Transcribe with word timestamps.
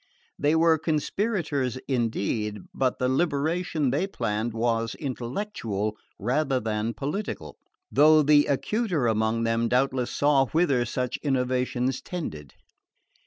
They 0.39 0.55
were 0.55 0.79
conspirators 0.79 1.77
indeed, 1.87 2.61
but 2.73 2.97
the 2.97 3.07
liberation 3.07 3.91
they 3.91 4.07
planned 4.07 4.51
was 4.51 4.95
intellectual 4.95 5.95
rather 6.17 6.59
than 6.59 6.95
political; 6.95 7.55
though 7.91 8.23
the 8.23 8.47
acuter 8.47 9.05
among 9.05 9.43
them 9.43 9.69
doubtless 9.69 10.09
saw 10.09 10.47
whither 10.47 10.85
such 10.85 11.17
innovations 11.17 12.01
tended. 12.01 12.55